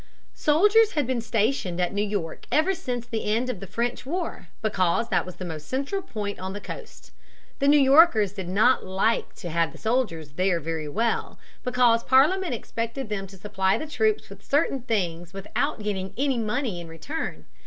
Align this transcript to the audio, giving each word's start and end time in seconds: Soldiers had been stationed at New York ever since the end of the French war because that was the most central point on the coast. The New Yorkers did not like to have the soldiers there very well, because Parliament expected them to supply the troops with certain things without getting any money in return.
Soldiers 0.33 0.93
had 0.93 1.05
been 1.05 1.21
stationed 1.21 1.79
at 1.79 1.93
New 1.93 2.01
York 2.01 2.47
ever 2.51 2.73
since 2.73 3.05
the 3.05 3.25
end 3.25 3.51
of 3.51 3.59
the 3.59 3.67
French 3.67 4.03
war 4.03 4.47
because 4.63 5.09
that 5.09 5.27
was 5.27 5.35
the 5.35 5.45
most 5.45 5.67
central 5.67 6.01
point 6.01 6.39
on 6.39 6.53
the 6.53 6.59
coast. 6.59 7.11
The 7.59 7.67
New 7.67 7.77
Yorkers 7.79 8.33
did 8.33 8.47
not 8.49 8.83
like 8.83 9.35
to 9.35 9.51
have 9.51 9.71
the 9.71 9.77
soldiers 9.77 10.29
there 10.31 10.59
very 10.59 10.87
well, 10.89 11.37
because 11.63 12.03
Parliament 12.03 12.55
expected 12.55 13.09
them 13.09 13.27
to 13.27 13.37
supply 13.37 13.77
the 13.77 13.85
troops 13.85 14.27
with 14.27 14.43
certain 14.43 14.81
things 14.81 15.33
without 15.33 15.83
getting 15.83 16.15
any 16.17 16.39
money 16.39 16.81
in 16.81 16.87
return. 16.87 17.45